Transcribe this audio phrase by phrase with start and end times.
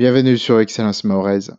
[0.00, 1.50] Bienvenue sur Excellence Maorez.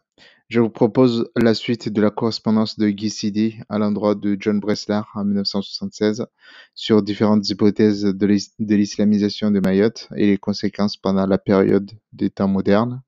[0.50, 4.60] Je vous propose la suite de la correspondance de Guy Sidi à l'endroit de John
[4.60, 6.26] Bressler en 1976
[6.74, 12.48] sur différentes hypothèses de l'islamisation de Mayotte et les conséquences pendant la période des temps
[12.48, 13.04] modernes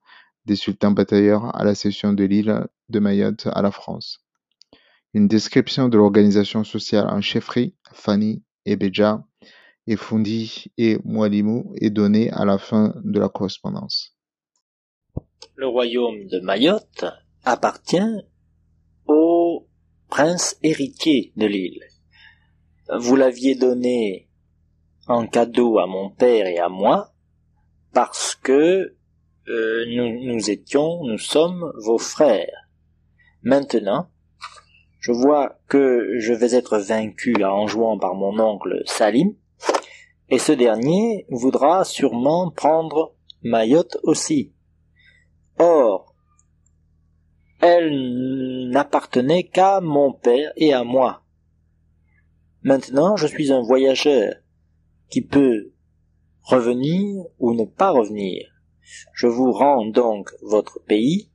[0.45, 4.19] des sultans batailleurs à la cession de l'île de Mayotte à la France.
[5.15, 9.25] Une description de l'organisation sociale en chefferie, Fani et Béja,
[9.87, 14.12] et Fundi et Moualimou est donnée à la fin de la correspondance.
[15.55, 17.05] Le royaume de Mayotte
[17.45, 18.23] appartient
[19.07, 19.67] au
[20.09, 21.81] prince héritier de l'île.
[22.99, 24.29] Vous l'aviez donné
[25.07, 27.13] en cadeau à mon père et à moi
[27.93, 28.95] parce que
[29.49, 32.69] euh, nous, étions, nous sommes vos frères.
[33.41, 34.07] Maintenant,
[34.99, 39.35] je vois que je vais être vaincu à Anjouan par mon oncle Salim,
[40.29, 44.53] et ce dernier voudra sûrement prendre Mayotte aussi.
[45.59, 46.15] Or,
[47.61, 51.23] elle n'appartenait qu'à mon père et à moi.
[52.61, 54.35] Maintenant, je suis un voyageur
[55.09, 55.73] qui peut
[56.41, 58.47] revenir ou ne pas revenir.
[59.13, 61.29] Je vous rends donc votre pays,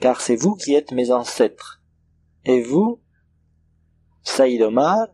[0.00, 1.82] car c'est vous qui êtes mes ancêtres.
[2.44, 3.00] Et vous,
[4.22, 5.08] Saïd Omar,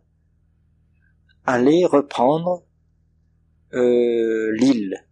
[1.45, 2.65] allez reprendre
[3.75, 5.07] euh, l'île.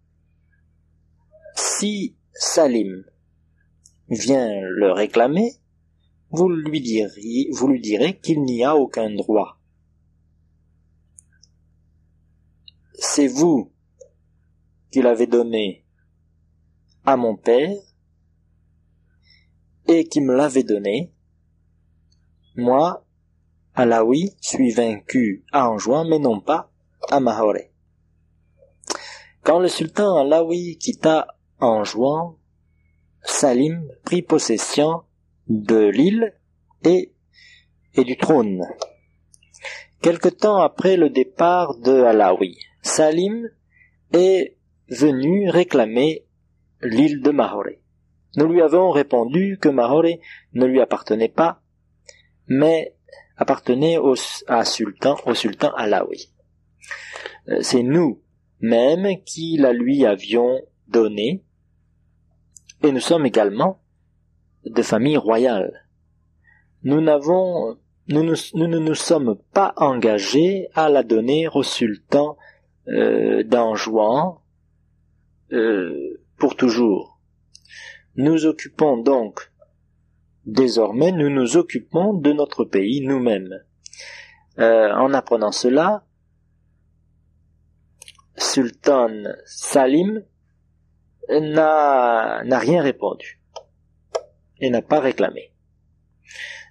[1.54, 3.04] Si Salim
[4.08, 5.52] vient le réclamer,
[6.30, 9.60] vous lui direz, qu'il n'y a aucun droit.
[12.94, 13.72] C'est vous
[14.90, 15.84] qu'il avait donné
[17.04, 17.76] à mon père
[19.88, 21.12] et qui me l'avait donné,
[22.56, 23.06] moi,
[23.74, 26.70] Alaoui, suis vaincu à Anjouan, mais non pas
[27.10, 27.72] à Mahoré.
[29.42, 32.38] Quand le sultan Alaoui quitta Anjouan,
[33.22, 35.02] Salim prit possession
[35.48, 36.34] de l'île
[36.84, 37.12] et,
[37.96, 38.66] du trône.
[40.00, 43.50] Quelque temps après le départ de Alaoui, Salim
[44.12, 44.56] est
[44.88, 46.24] venu réclamer
[46.82, 47.82] l'île de Mahoré.
[48.36, 50.20] Nous lui avons répondu que Mahoré
[50.54, 51.62] ne lui appartenait pas,
[52.46, 52.94] mais
[53.36, 56.32] appartenait au, sultan, au sultan Alaoui.
[57.48, 58.22] Euh, c'est nous
[58.60, 61.42] mêmes qui la lui avions donnée,
[62.82, 63.80] et nous sommes également
[64.64, 65.86] de famille royale.
[66.82, 72.36] Nous n'avons, nous, ne nous sommes pas engagés à la donner au sultan
[72.88, 74.42] euh, d'Anjouan
[75.52, 77.20] euh, pour toujours.
[78.16, 79.52] Nous occupons donc,
[80.46, 83.62] désormais, nous nous occupons de notre pays nous-mêmes.
[84.58, 86.04] Euh, en apprenant cela,
[88.36, 89.10] Sultan
[89.44, 90.24] Salim
[91.30, 93.40] n'a, rien répondu
[94.60, 95.52] et n'a pas réclamé.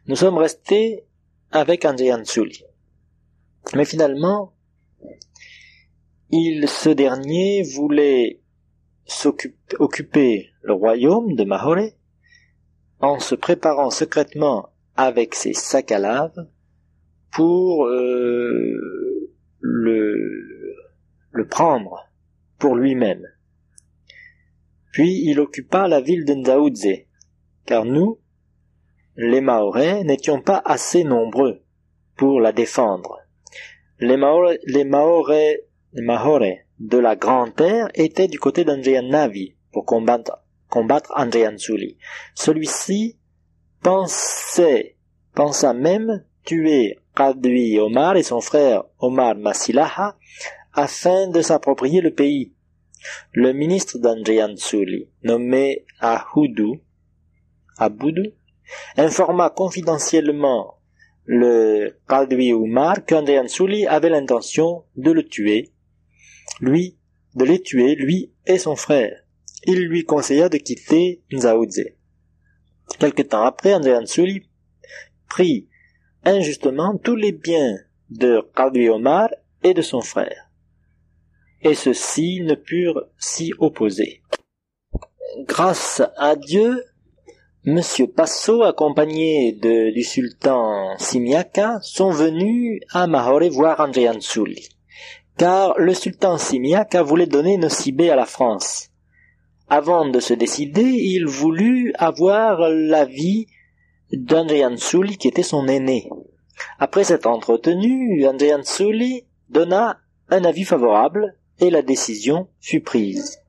[0.07, 1.05] Nous sommes restés
[1.51, 2.63] avec Andrian Suli.
[3.75, 4.53] Mais finalement,
[6.29, 8.41] il, ce dernier voulait
[9.79, 11.95] occuper le royaume de Mahoré
[12.99, 16.47] en se préparant secrètement avec ses sacs à lave
[17.31, 20.75] pour euh, le,
[21.31, 22.09] le prendre
[22.57, 23.25] pour lui-même.
[24.91, 27.05] Puis il occupa la ville de Ndaoudze,
[27.65, 28.19] car nous,
[29.15, 31.61] les Mahorais, n'étions pas assez nombreux
[32.15, 33.19] pour la défendre.
[33.99, 34.85] Les Mahorais, les
[36.79, 41.13] de la Grande Terre était du côté d'Andrian Navi pour combattre, combattre.
[42.35, 43.17] Celui-ci
[43.83, 44.95] pensait,
[45.35, 50.17] pensa même tuer Qadwi Omar et son frère Omar Masilaha
[50.73, 52.53] afin de s'approprier le pays.
[53.33, 56.79] Le ministre d'Andrian Suli, nommé Aboudou,
[58.97, 60.75] informa confidentiellement
[61.25, 65.71] le Qadwi Omar qu'Andrian Suli avait l'intention de le tuer
[66.59, 66.97] lui,
[67.35, 69.23] de les tuer, lui et son frère.
[69.65, 71.85] Il lui conseilla de quitter Nzaoudze.
[72.99, 74.49] Quelque temps après, André Ansuli
[75.27, 75.69] prit
[76.23, 77.77] injustement tous les biens
[78.09, 79.29] de Qadri Omar
[79.63, 80.48] et de son frère.
[81.61, 84.21] Et ceux-ci ne purent s'y opposer.
[85.45, 86.83] Grâce à Dieu,
[87.65, 94.69] Monsieur Passo, accompagné du sultan Simiaka, sont venus à Mahoré voir André Ansuli
[95.39, 98.89] car le sultan Simiaka voulait donner Nocibé à la France.
[99.69, 103.47] Avant de se décider, il voulut avoir l'avis
[104.11, 106.09] d'Andrian Souli qui était son aîné.
[106.77, 113.39] Après cet entretenu, Andrian Souli donna un avis favorable et la décision fut prise.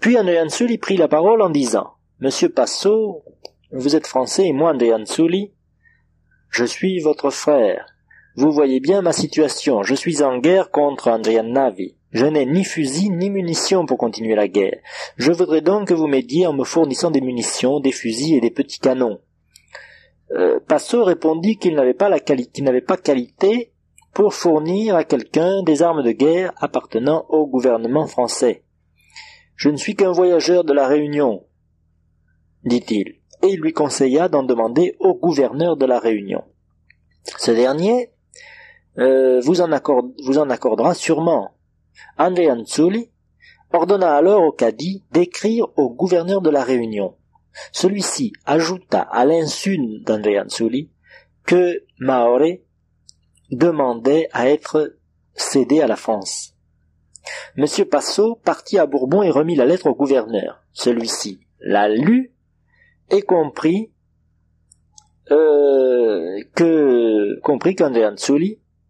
[0.00, 0.38] Puis André
[0.80, 3.22] prit la parole en disant Monsieur Passot,
[3.72, 5.52] vous êtes français et moi André Ansuli,
[6.50, 7.86] je suis votre frère.
[8.36, 9.82] Vous voyez bien ma situation.
[9.82, 11.96] Je suis en guerre contre Andrian Navi.
[12.12, 14.78] Je n'ai ni fusil ni munitions pour continuer la guerre.
[15.16, 18.50] Je voudrais donc que vous m'aidiez en me fournissant des munitions, des fusils et des
[18.50, 19.20] petits canons.
[20.32, 22.18] Euh, Passot répondit qu'il n'avait pas la
[22.60, 23.72] n'avait pas qualité
[24.12, 28.64] pour fournir à quelqu'un des armes de guerre appartenant au gouvernement français.
[29.56, 31.44] Je ne suis qu'un voyageur de la Réunion,
[32.64, 36.44] dit-il, et lui conseilla d'en demander au gouverneur de la Réunion.
[37.38, 38.10] Ce dernier
[38.98, 39.68] euh, vous, en
[40.24, 41.54] vous en accordera sûrement.
[42.18, 43.10] André Anzuli
[43.72, 47.16] ordonna alors au cadi d'écrire au gouverneur de la Réunion.
[47.72, 50.90] Celui-ci ajouta à l'insu d'André Anzuli
[51.44, 52.64] que Maoré
[53.50, 54.96] demandait à être
[55.34, 56.54] cédé à la France.
[57.56, 60.62] Monsieur Passot partit à Bourbon et remit la lettre au gouverneur.
[60.72, 62.32] Celui-ci la lut
[63.10, 63.92] et comprit
[65.30, 68.08] euh, que comprit qu'André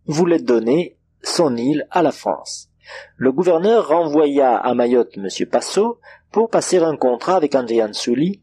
[0.06, 2.68] voulait donner son île à la France.
[3.16, 5.28] Le gouverneur renvoya à Mayotte M.
[5.46, 5.98] Passot
[6.32, 8.42] pour passer un contrat avec André Anzuli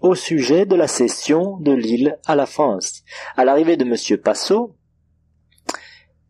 [0.00, 3.02] au sujet de la cession de l'île à la France.
[3.36, 4.18] À l'arrivée de M.
[4.18, 4.76] Passot,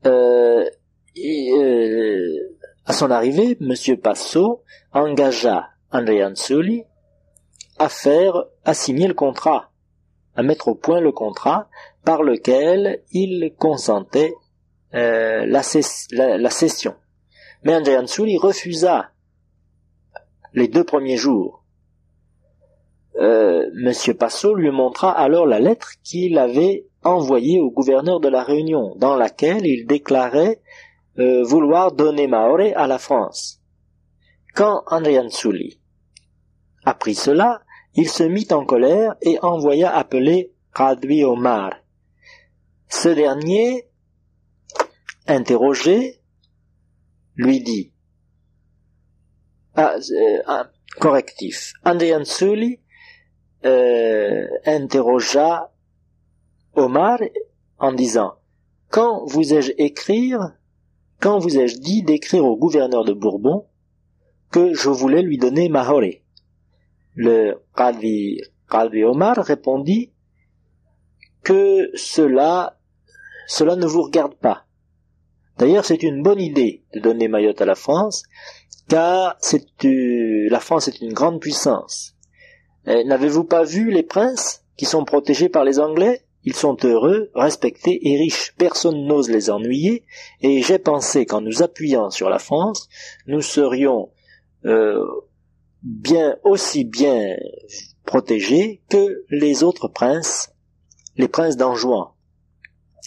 [0.07, 0.65] euh,
[1.17, 3.97] euh, à son arrivée, M.
[3.99, 4.63] Passot
[4.93, 6.85] engagea André Anzuli
[7.79, 9.71] à faire, à signer le contrat
[10.39, 11.69] à mettre au point le contrat
[12.05, 14.35] par lequel il consentait
[14.95, 15.63] euh, la,
[16.51, 16.95] cession.
[17.65, 19.11] Mais André Ansuli refusa
[20.55, 21.65] les deux premiers jours.
[23.17, 28.43] Euh, Monsieur Passot lui montra alors la lettre qu'il avait envoyée au gouverneur de la
[28.43, 30.61] Réunion, dans laquelle il déclarait
[31.19, 33.61] euh, vouloir donner Maoré à la France.
[34.55, 35.81] Quand André Ansuli
[36.85, 37.63] apprit cela,
[37.95, 41.75] il se mit en colère et envoya appeler Radwi Omar.
[42.89, 43.89] Ce dernier,
[45.27, 46.21] interrogé,
[47.37, 47.93] lui dit
[49.75, 50.65] ah, euh,
[50.99, 51.73] correctif.
[51.85, 52.81] Andrian Suli
[53.65, 55.71] euh, interrogea
[56.79, 57.19] Omar
[57.79, 58.35] en disant
[58.91, 60.57] Quand vous ai-je écrire
[61.21, 63.67] Quand vous ai-je dit d'écrire au gouverneur de Bourbon
[64.51, 66.25] que je voulais lui donner Mahoré
[67.21, 68.41] le Qadhi,
[69.05, 70.13] Omar répondit
[71.43, 72.79] que cela,
[73.49, 74.67] cela ne vous regarde pas.
[75.59, 78.23] D'ailleurs, c'est une bonne idée de donner Mayotte à la France,
[78.87, 82.15] car euh, la France est une grande puissance.
[82.87, 86.25] Euh, n'avez-vous pas vu les princes qui sont protégés par les Anglais?
[86.49, 88.55] Ils sont heureux, respectés et riches.
[88.57, 90.07] Personne n'ose les ennuyer,
[90.41, 92.89] et j'ai pensé qu'en nous appuyant sur la France,
[93.27, 94.11] nous serions
[94.65, 95.05] euh,
[95.83, 97.37] bien aussi bien
[98.07, 100.55] protégés que les autres princes,
[101.17, 102.15] les princes d'Anjouan,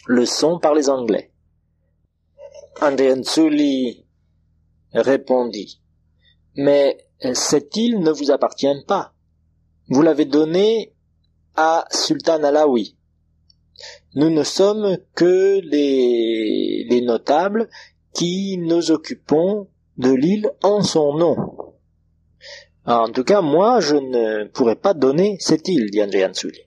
[0.05, 1.31] le sont par les Anglais.
[2.79, 4.05] Andrianzuli
[4.93, 5.81] répondit,
[6.53, 6.95] mais
[7.33, 9.15] cette île ne vous appartient pas.
[9.89, 10.93] Vous l'avez donnée
[11.55, 12.99] à Sultan Alaoui.
[14.15, 17.69] Nous ne sommes que les, les notables
[18.13, 21.35] qui nous occupons de l'île en son nom.
[22.85, 26.59] En tout cas, moi, je ne pourrais pas donner cette île, dit André Ansuli.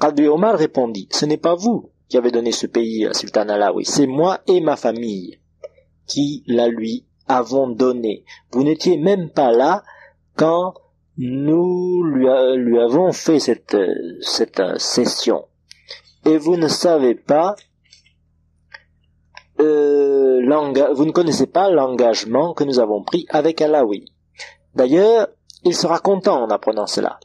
[0.00, 3.84] Qadri Omar répondit, ce n'est pas vous qui avez donné ce pays à Sultan Alaoui,
[3.84, 5.40] c'est moi et ma famille
[6.06, 8.24] qui la lui avons donné.
[8.50, 9.82] Vous n'étiez même pas là
[10.36, 10.74] quand
[11.16, 13.76] nous lui, avons fait cette,
[14.20, 15.46] cette session.
[16.26, 17.54] Et vous ne savez pas,
[19.60, 20.40] euh,
[20.94, 24.06] vous ne connaissez pas l'engagement que nous avons pris avec Alaoui.
[24.74, 25.28] D'ailleurs,
[25.64, 27.18] il sera content en apprenant cela.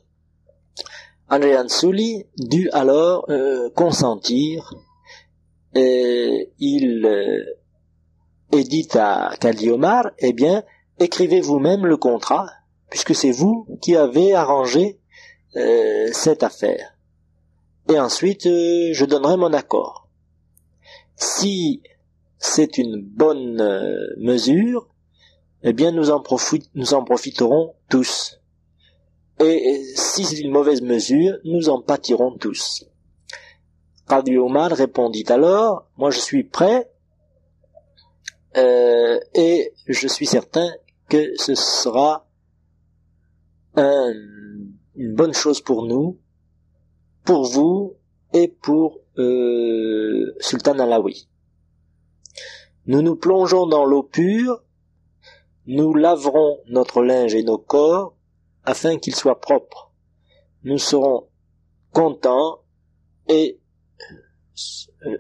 [1.30, 4.74] André Ansuli dut alors euh, consentir
[5.76, 10.64] et il euh, dit à Kali Omar, eh bien,
[11.00, 12.48] écrivez vous-même le contrat,
[12.90, 15.00] puisque c'est vous qui avez arrangé
[15.56, 16.96] euh, cette affaire.
[17.90, 20.08] Et ensuite, euh, je donnerai mon accord.
[21.16, 21.82] Si
[22.38, 23.62] c'est une bonne
[24.18, 24.88] mesure,
[25.64, 26.24] eh bien nous en,
[26.76, 28.40] nous en profiterons tous.
[29.40, 32.86] Et si c'est une mauvaise mesure, nous en pâtirons tous.
[34.08, 36.90] Qadi Omar répondit alors, moi je suis prêt,
[38.58, 40.70] euh, et je suis certain
[41.08, 42.26] que ce sera
[43.76, 46.20] une bonne chose pour nous,
[47.24, 47.96] pour vous
[48.34, 51.28] et pour euh, Sultan Alaoui.
[52.86, 54.62] Nous nous plongeons dans l'eau pure
[55.72, 58.16] nous laverons notre linge et nos corps
[58.64, 59.94] afin qu'il soit propre.
[60.64, 61.28] Nous serons
[61.92, 62.62] contents
[63.28, 63.60] et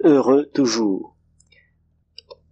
[0.03, 1.15] heureux toujours.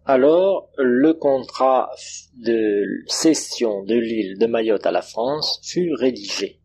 [0.06, 1.90] Alors, le contrat
[2.36, 6.62] de cession de l'île de Mayotte à la France fut rédigé.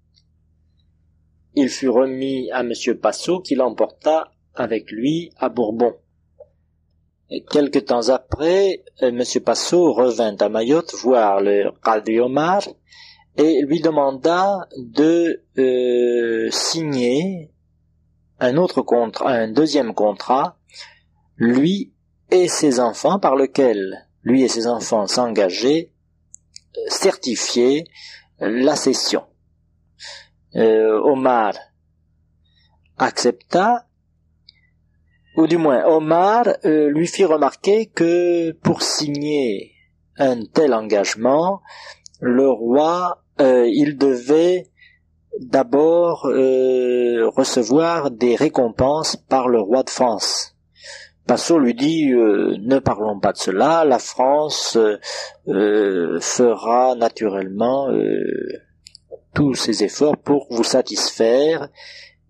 [1.55, 2.73] Il fut remis à M.
[3.01, 5.95] Passot qui l'emporta avec lui à Bourbon.
[7.51, 9.23] quelque temps après, euh, M.
[9.45, 12.63] Passot revint à Mayotte voir le Qadi Omar
[13.37, 17.51] et lui demanda de euh, signer
[18.41, 20.59] un autre contrat, un deuxième contrat,
[21.37, 21.93] lui
[22.31, 25.93] et ses enfants, par lequel lui et ses enfants s'engageaient,
[26.77, 27.85] euh, certifier
[28.41, 29.23] la cession.
[30.55, 31.55] Omar
[32.99, 33.87] accepta
[35.37, 39.73] ou du moins Omar euh, lui fit remarquer que pour signer
[40.19, 41.63] un tel engagement,
[42.21, 44.69] le roi, euh, il devait
[45.41, 50.55] d'abord euh, recevoir des récompenses par le roi de France.
[51.27, 54.77] Passot lui dit ne parlons pas de cela, la France
[55.47, 57.89] fera naturellement
[59.35, 61.69] tous ses efforts pour vous satisfaire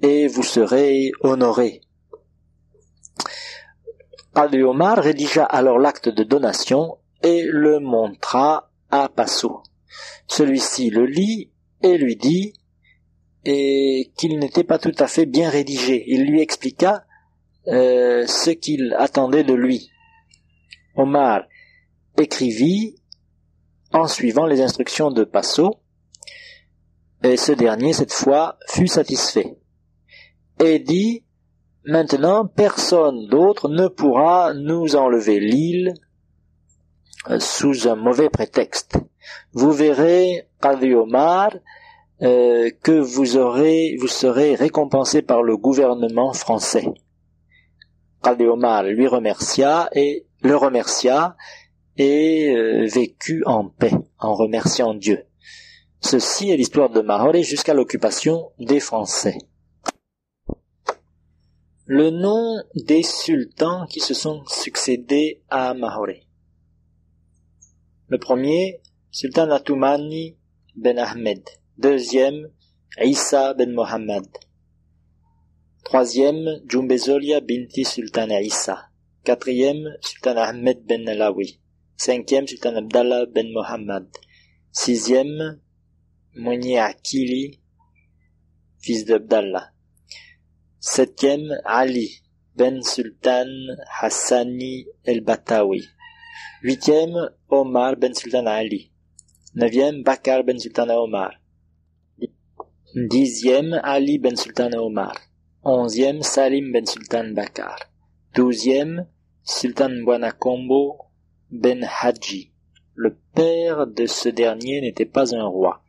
[0.01, 1.81] et vous serez honoré.
[4.35, 9.63] Ali Omar rédigea alors l'acte de donation et le montra à Passot.
[10.27, 11.51] Celui-ci le lit
[11.83, 12.55] et lui dit
[13.45, 16.05] qu'il n'était pas tout à fait bien rédigé.
[16.07, 17.05] Il lui expliqua
[17.69, 19.91] euh, ce qu'il attendait de lui.
[20.97, 21.43] Omar
[22.19, 22.97] écrivit
[23.93, 25.82] en suivant les instructions de Passot,
[27.23, 29.57] et ce dernier, cette fois, fut satisfait,
[30.59, 31.25] et dit
[31.85, 35.95] Maintenant, personne d'autre ne pourra nous enlever l'île
[37.29, 38.99] euh, sous un mauvais prétexte.
[39.53, 41.51] Vous verrez, Qadi Omar,
[42.23, 46.87] euh, que vous serez récompensé par le gouvernement français.
[48.25, 51.37] Omar lui remercia et le remercia
[51.97, 55.25] et euh, vécut en paix en remerciant Dieu.
[56.05, 59.39] Ceci est l'histoire de Mahoré jusqu'à l'occupation des Français.
[61.87, 66.27] Le nom des sultans qui se sont succédés à Mahoré.
[68.09, 70.37] Le premier, Sultan Atumani
[70.75, 71.43] ben Ahmed.
[71.79, 72.51] Deuxième,
[73.01, 74.27] Isa ben Mohammad.
[75.85, 78.89] Troisième, Jumbezolia binti Sultan Isa.
[79.25, 81.61] Quatrième, Sultan Ahmed ben Alawi.
[81.97, 84.09] Cinquième, Sultan Abdallah ben Mohammad.
[84.73, 85.61] Sixième,
[86.35, 87.61] Mounier Akili,
[88.79, 89.71] fils d'Abdallah.
[90.81, 92.23] Septième, Ali
[92.57, 93.47] Ben Sultan
[94.01, 95.85] Hassani el-Batawi.
[96.63, 98.91] Huitième, Omar Ben Sultan Ali.
[99.55, 101.35] Neuvième, Bakar Ben Sultan Omar.
[102.95, 105.15] Dixième, Ali Ben Sultan Omar.
[105.63, 107.79] Onzième, Salim Ben Sultan Bakar.
[108.35, 109.07] Douzième,
[109.45, 110.99] Sultan Buanakombo
[111.51, 112.53] Ben Haji.
[112.95, 115.83] Le père de ce dernier n'était pas un roi.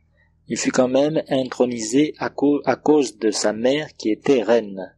[0.46, 4.94] Il fut quand même intronisé à, cause de sa mère qui était reine.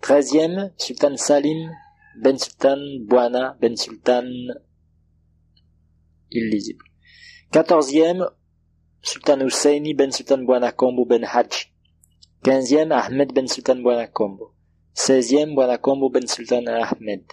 [0.00, 1.70] Treizième, Sultan Salim
[2.22, 4.26] Ben Sultan Buana Ben Sultan
[6.30, 6.84] illisible.
[7.50, 8.26] Quatorzième,
[9.02, 11.72] Sultan Husseini Ben Sultan Buana Kombo Ben Hajj.
[12.42, 14.52] Quinzième, Ahmed Ben Sultan Buana Kombo.
[14.92, 17.24] Seizième, Buana Kombo Ben Sultan Ahmed.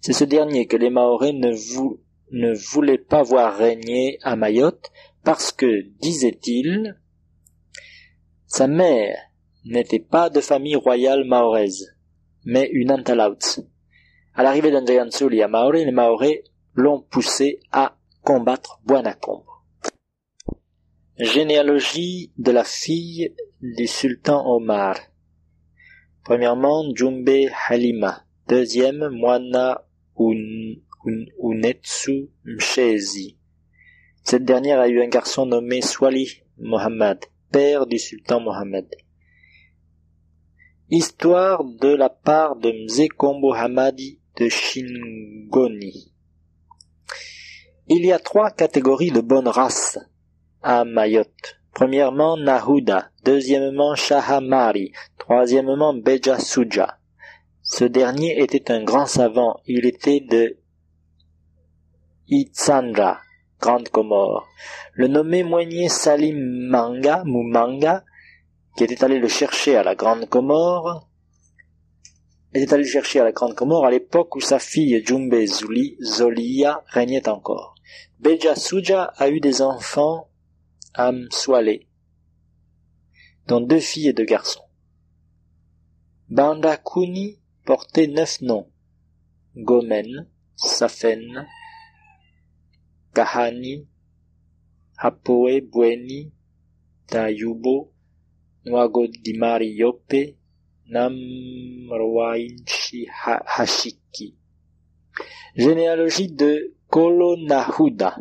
[0.00, 4.92] C'est ce dernier que les Maoris ne voulaient pas voir régner à Mayotte
[5.24, 7.00] parce que, disait-il,
[8.46, 9.16] sa mère
[9.64, 11.96] n'était pas de famille royale mahoraise,
[12.44, 13.38] mais une Antalaut.
[14.34, 19.46] À l'arrivée d'Andriansuli à Maoré, les Maorais l'ont poussé à combattre Buanakombo.
[21.16, 24.98] Généalogie de la fille du sultan Omar.
[26.24, 27.30] Premièrement, Jumbe
[27.68, 28.24] Halima.
[28.48, 29.86] Deuxième, Moana
[31.42, 33.38] Unetsu Mshezi.
[34.24, 38.86] Cette dernière a eu un garçon nommé Swali Mohammad, père du sultan Mohammed.
[40.88, 46.14] Histoire de la part de Mzekombo Hamadi de Shingoni.
[47.88, 49.98] Il y a trois catégories de bonnes races
[50.62, 51.60] à Mayotte.
[51.74, 53.10] Premièrement, Nahuda.
[53.24, 54.92] Deuxièmement, Shahamari.
[55.18, 56.98] Troisièmement, Beja Suja.
[57.60, 59.60] Ce dernier était un grand savant.
[59.66, 60.56] Il était de
[62.28, 63.23] Itsandra.
[63.64, 64.46] Grande Comore.
[64.92, 68.04] Le nommé moigné Salim Manga, Mumanga,
[68.76, 71.08] qui était allé le chercher à la Grande Comore,
[72.52, 75.96] était allé le chercher à la Grande Comore à l'époque où sa fille Jumbe Zuli,
[76.02, 77.74] Zolia régnait encore.
[78.18, 80.28] Beja Suja a eu des enfants
[80.92, 81.86] à Mswale,
[83.46, 84.68] dont deux filles et deux garçons.
[86.28, 88.68] Banda Kuni portait neuf noms.
[89.56, 91.46] Gomen, Safen,
[93.14, 93.86] Kahani,
[94.96, 96.32] Hapoe Bueni,
[97.06, 97.92] Tayubo,
[98.64, 100.36] Nwagodimari Yope,
[100.92, 104.34] Namroainchi Hashiki.
[105.56, 108.18] Généalogie de Kolonahuda.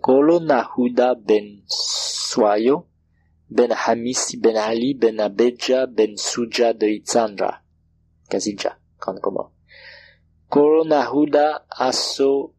[0.00, 2.86] Kolonahuda ben Swayo,
[3.50, 7.62] ben Hamisi, ben Ali, ben Abeja, ben Suja de Itzandra.
[8.30, 9.50] Kazija, comment.
[10.48, 12.55] Kolonahuda, Aso,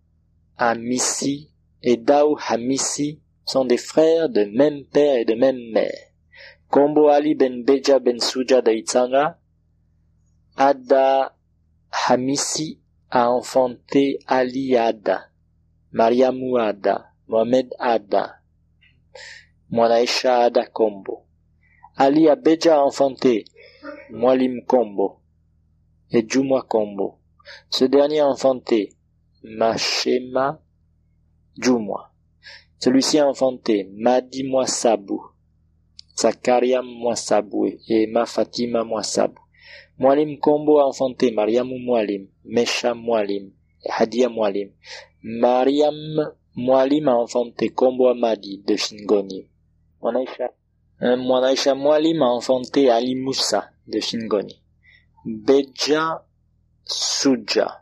[0.58, 1.52] Hamisi
[1.84, 6.08] et Dao Hamisi sont des frères de même père et de même mère.
[6.70, 9.38] Kombo Ali ben Beja ben Suja de Itzandra,
[10.58, 11.36] Ada
[11.92, 15.30] Hamisi a enfanté Ali Ada,
[15.92, 18.42] Mariamu Ada, Mohamed Ada,
[19.70, 21.26] Mwanaisha Ada Kombo.
[21.96, 23.46] Ali Abeja a enfanté
[24.10, 25.22] Mwalim Kombo
[26.12, 27.20] et Jumwa Kombo.
[27.70, 28.97] Ce dernier a enfanté
[29.58, 30.60] Mashema
[31.58, 32.12] Jumwa.
[32.80, 35.22] Celui-ci a enfanté Madi Mwasabu,
[36.16, 39.40] Zakaria Mwasabu et Ma Fatima Mwasabu.
[39.98, 43.52] Mwalim Kombo a enfanté Mariamu Mwalim, Mesha Mwalim
[43.84, 44.72] et Hadia Mwalim.
[45.24, 45.96] Mariam
[46.56, 49.50] Mwalim a enfanté Kombo Amadi de Shingoni.
[50.02, 50.50] Mwanaisha,
[51.18, 54.62] Mwanaisha Mwalim a enfanté Ali Moussa de Shingoni.
[55.26, 56.20] Beja
[56.84, 57.82] Suja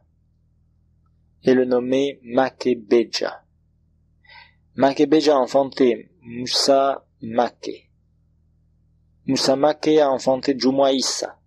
[1.45, 3.43] est le nommé Makebeja.
[4.75, 7.89] Makebeja a enfanté Moussa Make.
[9.25, 11.39] Moussa Make a enfanté Jumwa Issa.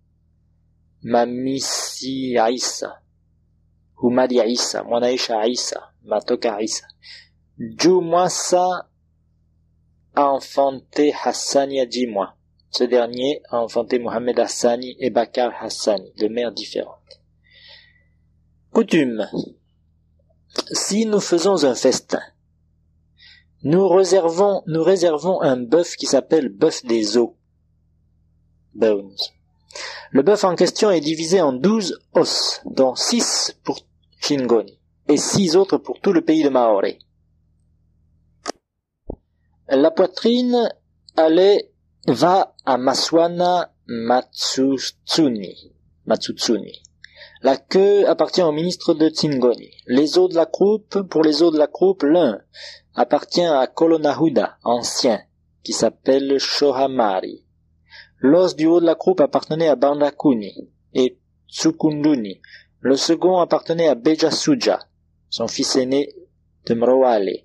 [1.01, 3.01] Mamisi Aïssa,
[4.01, 6.57] Humadi Aïssa, Mwanaisha Aïssa, Matoka.
[7.57, 8.89] Jumwasa
[10.13, 12.35] a enfanté Hassani Adjimwa.
[12.71, 17.21] Ce dernier a enfanté Mohamed Hassani et Bakar Hassani, de mères différentes.
[18.71, 19.27] Coutume.
[20.71, 22.21] Si nous faisons un festin,
[23.63, 27.35] nous réservons, un bœuf qui s'appelle bœuf des eaux.
[28.73, 29.15] Bones.
[30.11, 33.79] Le bœuf en question est divisé en douze os, dont six pour
[34.19, 36.83] Shingoni et six autres pour tout le pays de Maore.
[39.67, 40.69] La poitrine
[41.17, 41.71] allait,
[42.07, 45.73] va à Maswana Matsutsuni.
[46.05, 46.81] Matsutsuni.
[47.41, 49.71] La queue appartient au ministre de Tsingoni.
[49.87, 52.41] Les os de la croupe, pour les os de la croupe, l'un
[52.95, 55.21] appartient à Kolonahuda, ancien,
[55.63, 57.45] qui s'appelle Shohamari.
[58.19, 62.41] L'os du haut de la croupe appartenait à Bandakuni et Tsukunduni.
[62.81, 64.79] Le second appartenait à Bejasuja,
[65.29, 66.13] son fils aîné
[66.65, 67.43] de Mroale.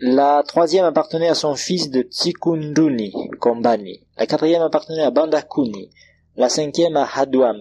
[0.00, 4.04] La troisième appartenait à son fils de Tsikunduni, Kombani.
[4.16, 5.90] La quatrième appartenait à Bandakuni.
[6.34, 7.60] La cinquième à Hadwam.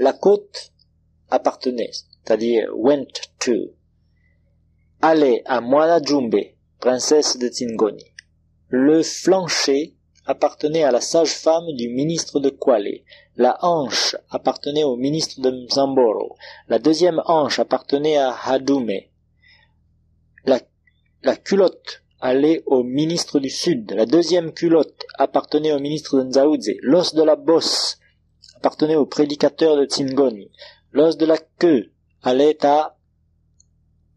[0.00, 0.72] La côte
[1.28, 3.04] appartenait, c'est-à-dire went
[3.38, 3.74] to,
[5.02, 6.40] allait à Mwana Jumbe,
[6.78, 8.06] princesse de Tsingoni.
[8.68, 13.00] Le flancher appartenait à la sage-femme du ministre de Kwale.
[13.36, 16.34] La hanche appartenait au ministre de Mzamboro.
[16.68, 19.02] La deuxième hanche appartenait à Hadume.
[20.46, 20.60] La,
[21.22, 23.92] la culotte allait au ministre du Sud.
[23.92, 26.70] La deuxième culotte appartenait au ministre de Nzaoudze.
[26.80, 27.99] L'os de la bosse
[28.60, 30.50] appartenait au prédicateur de Tsingoni.
[30.92, 31.92] L'os de la queue
[32.22, 32.94] allait à.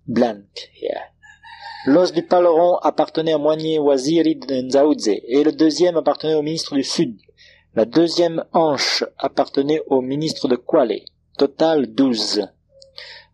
[0.05, 1.01] Yeah.
[1.85, 6.75] L'os du paleron appartenait à Moigné Waziri de Nzaoudze et le deuxième appartenait au ministre
[6.75, 7.17] du Sud.
[7.73, 10.99] La deuxième hanche appartenait au ministre de Kwale.
[11.37, 12.45] Total douze.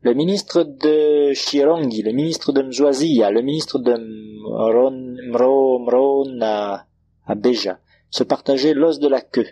[0.04, 6.86] Le ministre de Chirongi, le ministre de Mzwazia, le ministre de Mron, Mro, Mrona,
[7.26, 7.80] Abeja,
[8.12, 9.48] se partageaient l'os de la queue.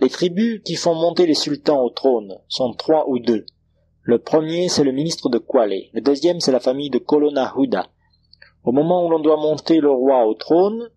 [0.00, 3.46] Les tribus qui font monter les sultans au trône sont trois ou deux.
[4.02, 5.88] Le premier, c'est le ministre de Kwale.
[5.92, 7.86] Le deuxième, c'est la famille de Kolonahuda.
[8.64, 10.90] Au moment où l'on doit monter le roi au trône,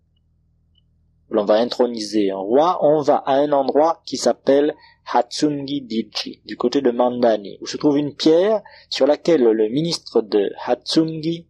[1.30, 4.74] l'on va introniser un roi, on va à un endroit qui s'appelle
[5.12, 10.22] Hatsungi Diji, du côté de Mandani, où se trouve une pierre sur laquelle le ministre
[10.22, 11.46] de Hatsungi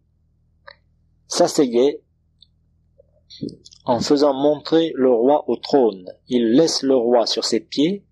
[1.27, 2.01] s'asseyait
[3.85, 6.11] en faisant monter le roi au trône.
[6.27, 8.05] Il laisse le roi sur ses pieds.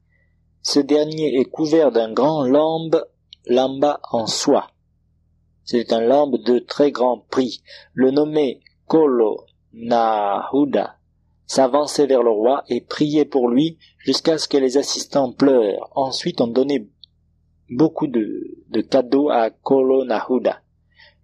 [0.61, 3.03] Ce dernier est couvert d'un grand lambe,
[3.47, 4.69] lamba en soie.
[5.65, 7.63] C'est un lambe de très grand prix.
[7.93, 10.97] Le nommé Kolo Nahuda
[11.45, 15.89] s'avançait vers le roi et priait pour lui jusqu'à ce que les assistants pleurent.
[15.95, 16.87] Ensuite on donnait
[17.69, 20.61] beaucoup de, de cadeaux à Kolo Nahuda.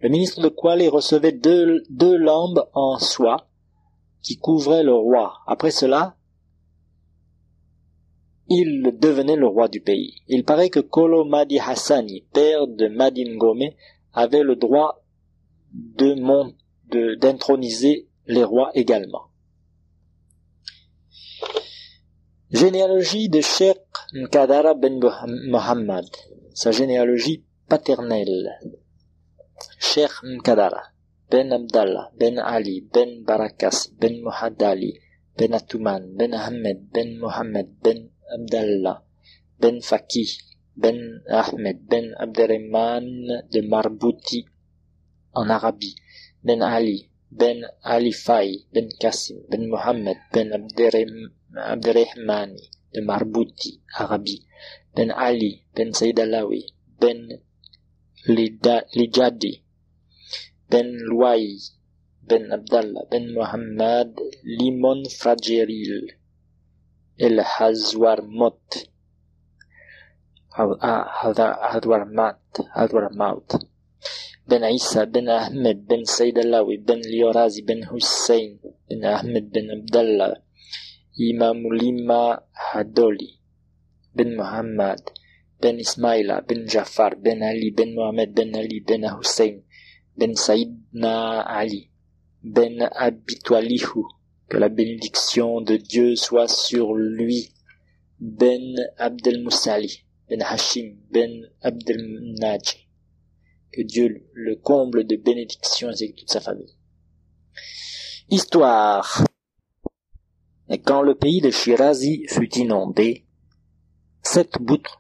[0.02, 3.49] Le ministre de Kwale recevait deux lambes en soie
[4.22, 5.34] qui couvraient le roi.
[5.48, 6.16] Après cela,
[8.50, 10.22] il devenait le roi du pays.
[10.28, 13.70] Il paraît que Kolo Madi Hassani, père de Madingome,
[14.14, 15.04] avait le droit
[15.72, 16.16] de
[17.18, 19.30] d'introniser les rois également.
[22.50, 23.78] Généalogie de Sheikh
[24.14, 25.00] Nkadara ben
[25.50, 26.08] Mohammed,
[26.56, 28.50] sa généalogie paternelle.
[29.78, 30.82] Sheikh Nkadara,
[31.30, 34.98] ben Abdallah, ben Ali, ben Barakas, ben Muhaddali,
[35.38, 39.06] ben Atuman, ben Ahmed, ben Mohammed, ben Abdallah,
[39.62, 40.42] ben Fakih,
[40.74, 40.98] ben
[41.30, 43.06] Ahmed, ben Abderrahman
[43.54, 44.50] de Marbouti
[45.38, 45.94] en Arabie,
[46.42, 50.50] ben Ali, ben Ali Fay, ben Qasim, ben Mohammed, ben
[51.54, 54.42] Abderrahmani de Marbouti, Arabie,
[54.98, 56.66] ben Ali, ben Saïd Alawi,
[60.70, 61.58] ben Lijadi, ben Louay,
[62.30, 64.14] ben Abdallah, ben Mohammed,
[64.46, 66.14] Limon Frajeril,
[67.18, 68.86] El Hazwarmot,
[70.50, 72.40] Hadwarmat,
[72.76, 73.50] Hadwarmaut,
[74.50, 80.34] Ben Isa, Ben Ahmed, Ben Said Alawi, Ben Liorazi, Ben Hussein, Ben Ahmed, Ben Abdallah,
[81.18, 83.42] Imamulima Hadoli,
[84.16, 85.02] Ben Muhammad,
[85.62, 89.66] Ben Ismaila, Ben Jafar, Ben Ali, Ben Mohamed, Ben Ali, Ben Hussein,
[90.20, 91.90] Ben Saïdna Ali,
[92.44, 94.04] Ben Abitualihu,
[94.50, 97.54] que la bénédiction de Dieu soit sur lui,
[98.20, 102.36] Ben Abdel Moussali, Ben Hashim, Ben Abdel
[103.72, 106.76] que Dieu le comble de bénédictions avec toute sa famille.
[108.30, 109.24] Histoire.
[110.84, 113.26] Quand le pays de Shirazi fut inondé,
[114.22, 115.00] sept boutres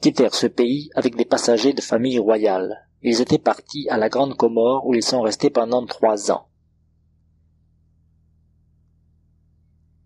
[0.00, 2.85] quittèrent ce pays avec des passagers de famille royale.
[3.08, 6.48] Ils étaient partis à la Grande Comore où ils sont restés pendant trois ans.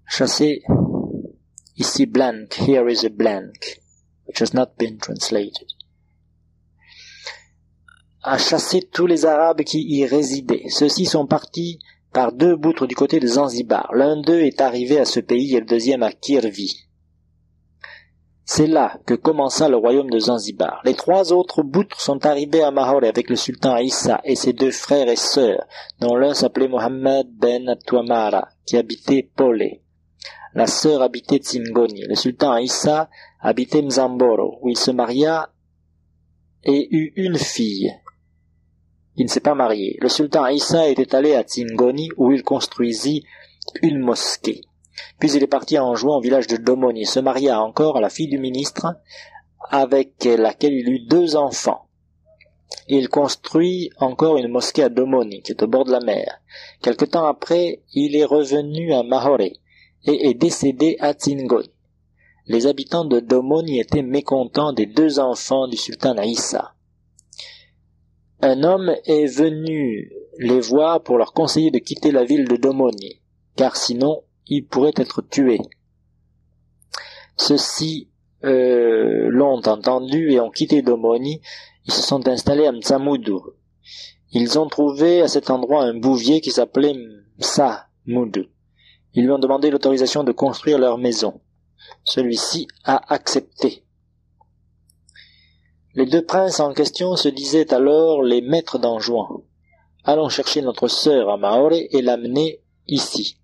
[0.06, 0.62] Chassé,
[1.78, 3.80] ici blank, here is a blank,
[4.26, 5.66] which has not been translated.
[8.22, 10.68] A chassé tous les Arabes qui y résidaient.
[10.68, 11.78] Ceux-ci sont partis
[12.12, 13.94] par deux boutres du côté de Zanzibar.
[13.94, 16.89] L'un d'eux est arrivé à ce pays et le deuxième à Kirvi.
[18.52, 20.80] C'est là que commença le royaume de Zanzibar.
[20.84, 24.72] Les trois autres boutres sont arrivés à Mahore avec le sultan Issa et ses deux
[24.72, 25.64] frères et sœurs,
[26.00, 29.78] dont l'un s'appelait Mohammed ben Tuamara, qui habitait Pole.
[30.52, 32.02] La sœur habitait Tsingoni.
[32.08, 33.08] Le sultan Issa
[33.40, 35.50] habitait Mzamboro, où il se maria
[36.64, 37.94] et eut une fille.
[39.14, 39.96] Il ne s'est pas marié.
[40.00, 43.24] Le sultan Issa était allé à Tsingoni, où il construisit
[43.80, 44.62] une mosquée.
[45.18, 48.10] Puis il est parti en juin au village de Domoni, se maria encore à la
[48.10, 48.86] fille du ministre,
[49.70, 51.86] avec laquelle il eut deux enfants.
[52.88, 56.40] Il construit encore une mosquée à Domoni, qui est au bord de la mer.
[56.82, 59.58] Quelque temps après, il est revenu à Mahore et
[60.04, 61.70] est décédé à Tsingoni.
[62.46, 66.74] Les habitants de Domoni étaient mécontents des deux enfants du sultan Aïssa.
[68.40, 73.20] Un homme est venu les voir pour leur conseiller de quitter la ville de Domoni,
[73.54, 75.60] car sinon il pourrait être tué.
[77.36, 78.10] Ceux-ci
[78.44, 81.40] euh, l'ont entendu et ont quitté Domoni.
[81.86, 83.32] Ils se sont installés à Mtsamudu.
[84.32, 86.94] Ils ont trouvé à cet endroit un bouvier qui s'appelait
[87.38, 88.50] Msamudu.
[89.14, 91.40] Ils lui ont demandé l'autorisation de construire leur maison.
[92.04, 93.84] Celui-ci a accepté.
[95.94, 99.42] Les deux princes en question se disaient alors les maîtres d'Anjouan.
[100.04, 103.39] Allons chercher notre sœur à Maore et l'amener ici.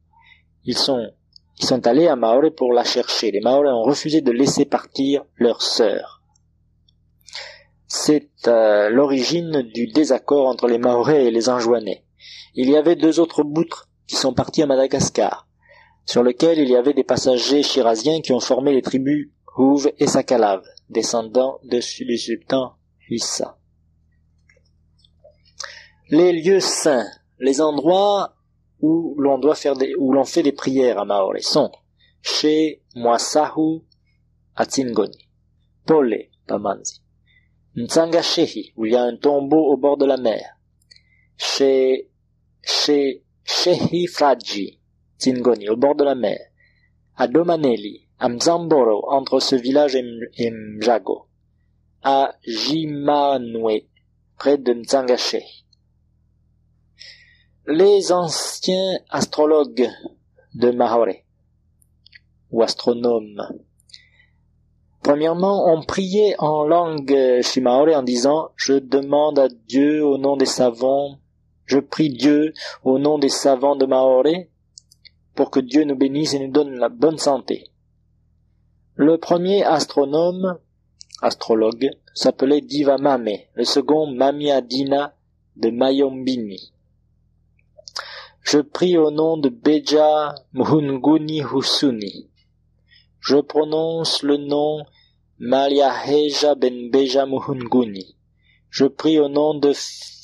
[0.66, 1.10] Ils sont,
[1.58, 3.30] ils sont allés à Maore pour la chercher.
[3.30, 6.22] Les Maoris ont refusé de laisser partir leur sœur.
[7.86, 12.04] C'est euh, l'origine du désaccord entre les Maoris et les Anjouanais.
[12.54, 15.46] Il y avait deux autres boutres qui sont partis à Madagascar,
[16.04, 20.06] sur lesquels il y avait des passagers chirasiens qui ont formé les tribus Houve et
[20.06, 22.74] Sakalav descendant du sultan
[23.08, 23.58] Issa.
[26.10, 27.06] Les lieux saints,
[27.38, 28.35] les endroits
[28.86, 31.72] où l'on doit faire des, où l'on fait des prières à Maore sont
[32.22, 33.82] chez Mwasahu
[34.54, 35.28] à Tsingoni,
[35.86, 37.02] Pole, Pamanzi,
[37.76, 40.44] Ntsanga-Shehi, où il y a un tombeau au bord de la mer,
[41.36, 42.10] chez,
[42.62, 44.80] chez Shehi Fraji,
[45.18, 46.38] Tsingoni, au bord de la mer,
[47.16, 51.26] à Domaneli, à Mzamboro, entre ce village et, Mjago,
[52.02, 53.88] à Jimanwe,
[54.38, 55.65] près de Mzangache.
[57.68, 59.90] Les anciens astrologues
[60.54, 61.16] de Mahore,
[62.52, 63.42] ou astronomes,
[65.02, 70.46] Premièrement, on priait en langue shimaore en disant Je demande à Dieu au nom des
[70.46, 71.18] savants,
[71.64, 72.52] je prie Dieu
[72.84, 74.48] au nom des savants de Maoré
[75.34, 77.64] pour que Dieu nous bénisse et nous donne la bonne santé.
[78.94, 80.60] Le premier astronome,
[81.20, 85.16] astrologue, s'appelait Diva Mame, le second Mamiadina
[85.56, 86.72] de Mayombini.
[88.48, 92.30] Je prie au nom de Beja Muhunguni Husuni.
[93.18, 94.84] Je prononce le nom
[95.40, 98.14] Maliaheja ben Beja Muhunguni.
[98.70, 99.72] Je prie au nom de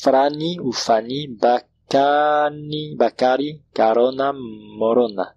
[0.02, 5.34] Frani ou Fani Bakani Bakari Karona Morona.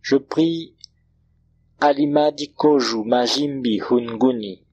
[0.00, 0.74] Je prie
[1.78, 4.64] Alimadi Koju Majimbi Hunguni.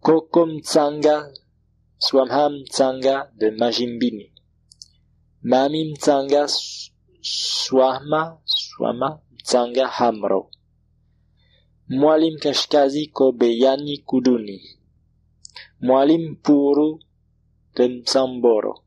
[0.00, 1.28] Kokom Tsanga
[2.00, 4.31] Swamham Tsanga de Majimbini.
[5.42, 6.48] Mami mchanga
[7.20, 10.50] swahma swama mchanga hamro.
[11.88, 14.78] Mwalimu kaskazi kobeyani kuduni.
[15.80, 17.00] Mwalimu puru
[17.74, 18.84] demsamboro.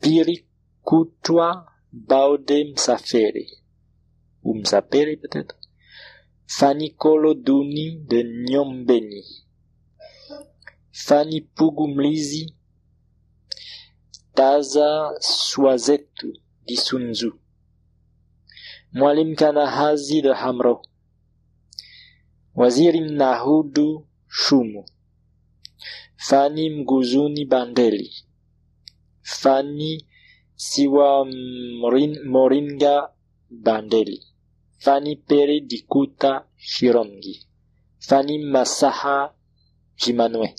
[0.00, 0.46] Piri
[0.82, 3.46] kutwa baude msafiri.
[4.44, 5.54] Ou msafiri peut-être.
[6.46, 9.24] Fanikolo duni de nyombeni.
[10.90, 12.54] Fani pugu mlizi
[14.38, 16.28] Taza Swazetu
[16.66, 17.30] d'Isunzu.
[19.38, 20.74] Kanahazi de Hamro.
[22.54, 24.84] Wazirim Nahudu Shumu.
[26.16, 28.10] Fani Mguzuni Bandeli.
[29.40, 30.06] Fani
[30.54, 31.24] Siwa
[31.80, 32.94] Morin, Moringa
[33.50, 34.18] Bandeli.
[34.78, 37.34] Fani Peri Dikuta Shirongi.
[38.08, 39.34] Fani Masaha
[39.96, 40.54] Jimanwe.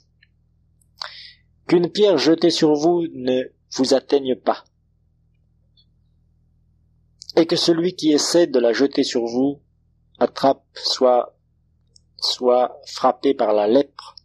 [1.66, 4.64] Qu'une pierre jetée sur vous ne vous atteigne pas.
[7.36, 9.62] Et que celui qui essaie de la jeter sur vous
[10.18, 11.38] attrape soit,
[12.18, 14.16] soit frappé par la lèpre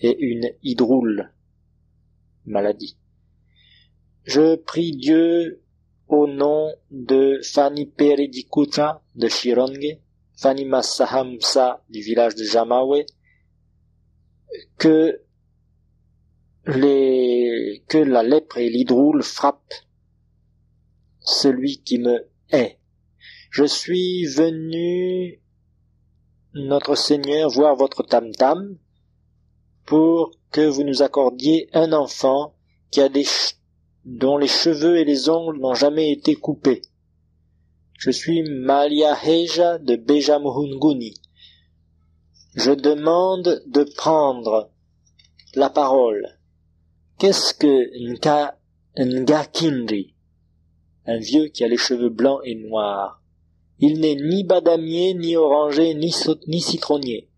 [0.00, 1.32] et une hydroule
[2.46, 2.96] maladie.
[4.24, 5.62] Je prie Dieu
[6.08, 9.98] au nom de Fanny Peridikuta de Shironge,
[10.36, 13.04] Fanny Masahamsa du village de Jamawe,
[14.76, 15.22] que
[16.66, 17.39] les,
[17.88, 19.74] que la lèpre et l'hydroule frappent
[21.20, 22.78] celui qui me hait.
[23.50, 25.40] Je suis venu,
[26.54, 28.76] notre Seigneur, voir votre tam-tam
[29.86, 32.54] pour que vous nous accordiez un enfant
[32.90, 33.26] qui a des
[34.04, 36.82] dont les cheveux et les ongles n'ont jamais été coupés.
[37.98, 41.14] Je suis Maliaheja de Bejamuhunguni.
[42.54, 44.70] Je demande de prendre
[45.54, 46.39] la parole.
[47.20, 48.58] Qu'est-ce que Nka,
[48.96, 50.14] Ngakindri
[51.04, 53.22] Un vieux qui a les cheveux blancs et noirs.
[53.78, 56.14] Il n'est ni badamier, ni oranger, ni,
[56.46, 57.28] ni citronnier.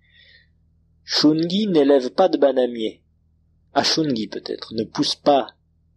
[1.03, 3.03] Shungi n'élève pas de bananier.
[3.75, 5.49] Ashungi peut-être, ne pousse pas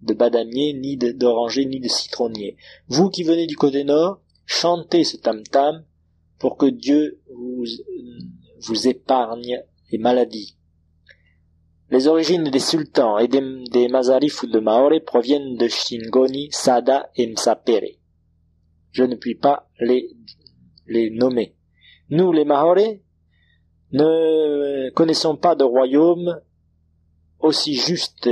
[0.02, 2.58] de badamier, ni d'oranger, ni de citronnier.
[2.88, 5.86] Vous qui venez du côté nord, chantez ce tam-tam
[6.40, 10.56] pour que Dieu vous épargne les maladies.
[11.92, 17.12] Les origines des sultans et des, des Mazarif ou de Maore proviennent de Shingoni, Sada
[17.16, 18.00] et Msapere.
[18.92, 20.10] Je ne puis pas les,
[20.88, 21.56] les nommer.
[22.10, 22.98] Nous, les Maore,
[23.92, 26.42] ne connaissons pas de royaume
[27.40, 28.30] aussi juste,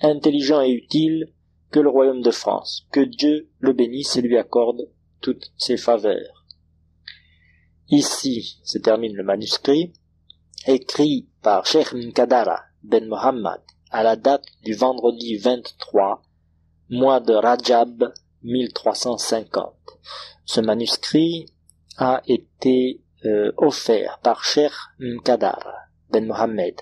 [0.00, 1.32] intelligent et utile
[1.70, 2.86] que le royaume de France.
[2.92, 4.88] Que Dieu le bénisse et lui accorde
[5.20, 6.44] toutes ses faveurs.
[7.88, 9.92] Ici se termine le manuscrit,
[10.66, 11.92] écrit par Sheikh
[12.86, 16.22] ben Mohammed à la date du vendredi 23,
[16.90, 19.74] mois de Rajab 1350.
[20.44, 21.46] Ce manuscrit
[21.98, 25.64] a été euh, offert par Sheikh Nkadar
[26.10, 26.74] ben Mohammed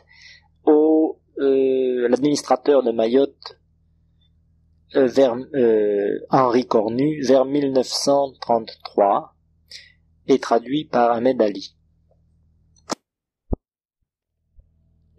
[0.65, 3.59] au euh, l'administrateur de Mayotte
[4.97, 5.37] euh, vers
[6.31, 9.35] Henri Cornu vers 1933
[10.27, 11.75] et traduit par Ahmed Ali.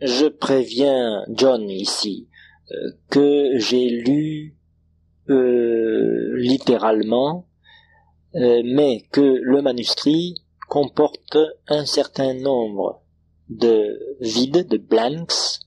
[0.02, 2.28] Je préviens John ici
[3.10, 4.58] que j'ai lu
[5.28, 7.48] littéralement,
[8.34, 10.36] mais que le manuscrit
[10.68, 13.02] comporte un certain nombre
[13.50, 15.60] de vides, de blanks,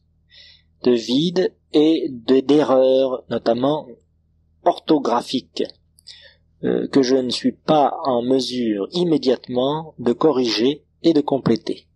[0.85, 3.89] de vides et d'erreurs, notamment
[4.65, 5.65] orthographiques,
[6.65, 11.88] euh, que je ne suis pas en mesure immédiatement de corriger et de compléter.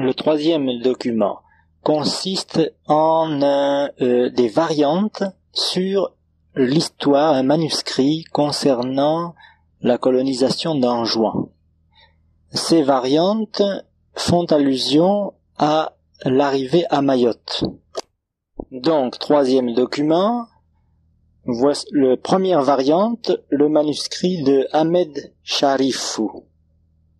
[0.00, 1.40] Le troisième document
[1.82, 6.14] consiste en euh, des variantes sur
[6.54, 9.34] l'histoire, un manuscrit concernant
[9.80, 11.48] la colonisation d'Anjouan.
[12.52, 13.60] Ces variantes
[14.14, 17.64] font allusion à l'arrivée à Mayotte.
[18.70, 20.46] Donc, troisième document,
[21.44, 26.44] voici le première variante, le manuscrit de Ahmed Sharifou,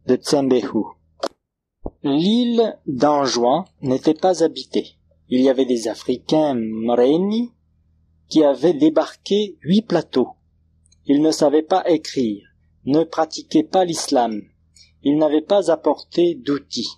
[0.06, 0.97] de Tsembehu.
[2.04, 4.94] L'île d'Anjouan n'était pas habitée.
[5.30, 7.52] Il y avait des Africains Mreni
[8.28, 10.36] qui avaient débarqué huit plateaux.
[11.06, 12.46] Ils ne savaient pas écrire,
[12.84, 14.42] ne pratiquaient pas l'islam.
[15.02, 16.88] Ils n'avaient pas apporté d'outils.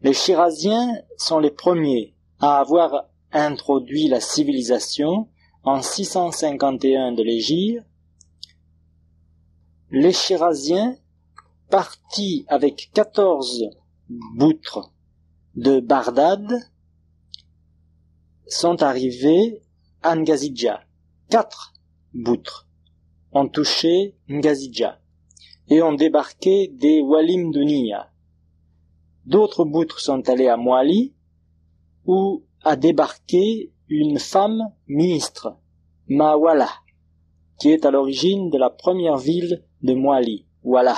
[0.00, 5.28] Les Shiraziens sont les premiers à avoir introduit la civilisation
[5.64, 7.84] en 651 de l'Égypte.
[9.90, 10.96] Les Shiraziens,
[11.68, 13.68] partis avec 14
[14.08, 14.92] boutres
[15.54, 16.46] de Bardad,
[18.46, 19.62] sont arrivés
[20.02, 20.84] à Ngazidja.
[21.28, 21.74] Quatre
[22.14, 22.66] boutres
[23.32, 25.00] ont touché Ngazidja
[25.68, 27.52] et ont débarqué des Walim.
[29.26, 31.14] D'autres boutres sont allés à Moali
[32.06, 35.58] où a débarqué une femme ministre,
[36.08, 36.70] Mawala,
[37.58, 40.96] qui est à l'origine de la première ville de Moali, Wala.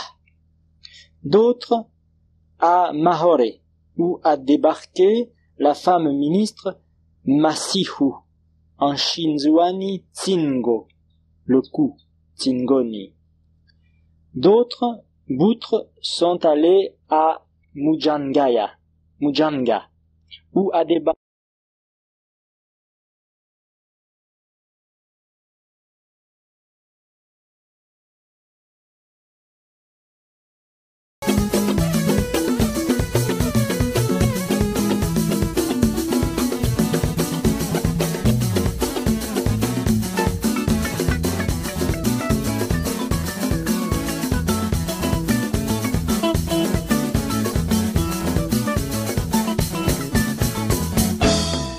[1.24, 1.86] D'autres
[2.60, 3.60] à Mahore,
[3.96, 6.78] où a débarqué la femme ministre
[7.24, 8.12] Masihu,
[8.78, 10.88] en Shinzuani Tsingo,
[11.44, 11.96] le coup,
[12.36, 13.14] Tsingoni.
[14.34, 17.44] D'autres boutres sont allés à
[17.74, 18.70] Mujangaya,
[19.20, 19.88] Mujanga,
[20.54, 21.19] où a débarqué